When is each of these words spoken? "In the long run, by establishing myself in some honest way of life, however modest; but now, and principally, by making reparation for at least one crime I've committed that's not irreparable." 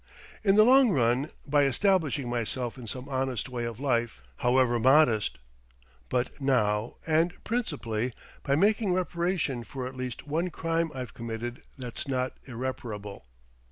"In 0.43 0.55
the 0.55 0.63
long 0.63 0.89
run, 0.89 1.29
by 1.45 1.61
establishing 1.65 2.27
myself 2.27 2.75
in 2.75 2.87
some 2.87 3.07
honest 3.07 3.49
way 3.49 3.65
of 3.65 3.79
life, 3.79 4.23
however 4.37 4.79
modest; 4.79 5.37
but 6.09 6.41
now, 6.41 6.95
and 7.05 7.35
principally, 7.43 8.11
by 8.41 8.55
making 8.55 8.93
reparation 8.93 9.63
for 9.63 9.85
at 9.85 9.95
least 9.95 10.25
one 10.25 10.49
crime 10.49 10.89
I've 10.95 11.13
committed 11.13 11.61
that's 11.77 12.07
not 12.07 12.33
irreparable." 12.45 13.27